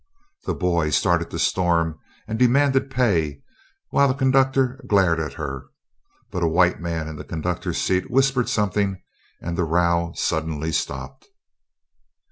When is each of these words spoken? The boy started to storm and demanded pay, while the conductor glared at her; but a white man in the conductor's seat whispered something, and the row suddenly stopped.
The 0.45 0.55
boy 0.55 0.89
started 0.89 1.29
to 1.29 1.37
storm 1.37 1.99
and 2.27 2.39
demanded 2.39 2.89
pay, 2.89 3.43
while 3.89 4.07
the 4.07 4.15
conductor 4.15 4.83
glared 4.87 5.19
at 5.19 5.33
her; 5.33 5.65
but 6.31 6.41
a 6.41 6.47
white 6.47 6.79
man 6.81 7.07
in 7.07 7.17
the 7.17 7.23
conductor's 7.23 7.77
seat 7.79 8.09
whispered 8.09 8.49
something, 8.49 8.99
and 9.41 9.55
the 9.55 9.63
row 9.63 10.11
suddenly 10.15 10.71
stopped. 10.71 11.27